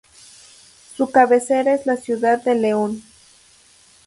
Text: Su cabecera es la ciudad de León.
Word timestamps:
Su 0.97 1.11
cabecera 1.11 1.75
es 1.75 1.85
la 1.85 1.95
ciudad 1.95 2.41
de 2.41 2.55
León. 2.55 3.03